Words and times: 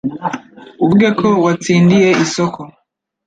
uvuge 0.83 1.07
ko 1.19 1.27
watsindiye 1.45 2.09
isoko 2.25 2.59